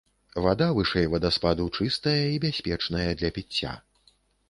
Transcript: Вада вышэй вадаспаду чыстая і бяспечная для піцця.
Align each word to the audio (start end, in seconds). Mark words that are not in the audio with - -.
Вада 0.45 0.69
вышэй 0.77 1.07
вадаспаду 1.11 1.69
чыстая 1.77 2.25
і 2.35 2.43
бяспечная 2.49 3.07
для 3.23 3.29
піцця. 3.37 3.81